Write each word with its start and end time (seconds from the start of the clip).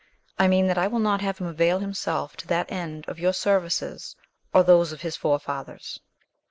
I 0.39 0.47
mean 0.47 0.65
that 0.65 0.79
I 0.79 0.87
will 0.87 0.97
not 0.97 1.21
have 1.21 1.37
him 1.37 1.45
avail 1.45 1.77
himself 1.77 2.35
to 2.37 2.47
that 2.47 2.71
end 2.71 3.05
of 3.07 3.19
your 3.19 3.33
services 3.33 4.15
or 4.51 4.63
those 4.63 4.91
of 4.91 5.01
his 5.01 5.15
forefathers. 5.15 5.99